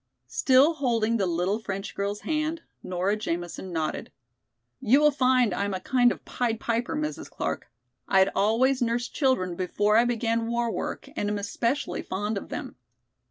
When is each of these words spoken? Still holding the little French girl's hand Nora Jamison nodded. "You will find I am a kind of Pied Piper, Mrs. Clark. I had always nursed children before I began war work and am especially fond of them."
Still 0.25 0.73
holding 0.73 1.17
the 1.17 1.27
little 1.27 1.59
French 1.59 1.93
girl's 1.93 2.21
hand 2.21 2.63
Nora 2.81 3.15
Jamison 3.15 3.71
nodded. 3.71 4.11
"You 4.79 4.99
will 4.99 5.11
find 5.11 5.53
I 5.53 5.63
am 5.63 5.75
a 5.75 5.79
kind 5.79 6.11
of 6.11 6.25
Pied 6.25 6.59
Piper, 6.59 6.95
Mrs. 6.95 7.29
Clark. 7.29 7.69
I 8.07 8.17
had 8.17 8.31
always 8.35 8.81
nursed 8.81 9.13
children 9.13 9.55
before 9.55 9.97
I 9.97 10.05
began 10.05 10.47
war 10.47 10.71
work 10.71 11.07
and 11.15 11.29
am 11.29 11.37
especially 11.37 12.01
fond 12.01 12.35
of 12.39 12.49
them." 12.49 12.77